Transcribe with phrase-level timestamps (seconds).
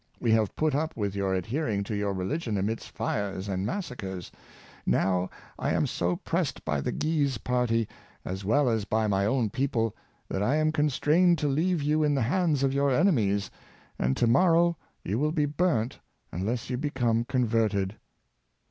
[0.19, 4.31] We have put up with your adhering to your religion amidst fires and massacres:
[4.83, 7.87] now I am so pressed by the Guise party
[8.25, 9.95] as well as by my own people,
[10.27, 13.51] that I am constrained to leave you in the hands of 3^our enemies,
[13.99, 15.99] and to morrow you will be burnt
[16.31, 17.95] unless you become converted."